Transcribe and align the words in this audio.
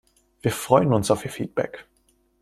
Wir 0.41 0.51
freuen 0.51 0.93
uns 0.95 1.11
auf 1.11 1.25
Ihr 1.25 1.29
Feedback! 1.31 1.85